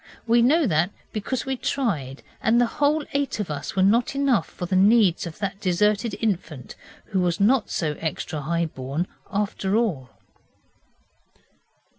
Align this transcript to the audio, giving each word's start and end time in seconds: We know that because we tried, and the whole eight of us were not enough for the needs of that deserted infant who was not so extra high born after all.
We 0.25 0.41
know 0.41 0.65
that 0.65 0.89
because 1.13 1.45
we 1.45 1.55
tried, 1.55 2.23
and 2.41 2.59
the 2.59 2.65
whole 2.81 3.05
eight 3.13 3.39
of 3.39 3.51
us 3.51 3.75
were 3.75 3.83
not 3.83 4.15
enough 4.15 4.47
for 4.47 4.65
the 4.65 4.75
needs 4.75 5.27
of 5.27 5.37
that 5.37 5.61
deserted 5.61 6.17
infant 6.19 6.73
who 7.11 7.19
was 7.19 7.39
not 7.39 7.69
so 7.69 7.95
extra 7.99 8.41
high 8.41 8.65
born 8.65 9.05
after 9.31 9.75
all. 9.75 10.09